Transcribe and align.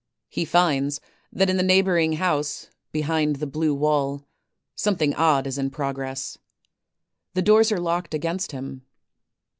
He 0.29 0.45
finds 0.45 0.99
that 1.31 1.47
in 1.47 1.57
the 1.57 1.61
neighboring 1.61 2.13
house, 2.13 2.71
behind 2.91 3.35
the 3.35 3.45
blue 3.45 3.75
wall, 3.75 4.25
something 4.73 5.13
odd 5.13 5.45
is 5.45 5.59
in 5.59 5.69
progress— 5.69 6.39
the 7.35 7.43
doors 7.43 7.71
are 7.71 7.79
locked 7.79 8.15
against 8.15 8.51
him. 8.51 8.81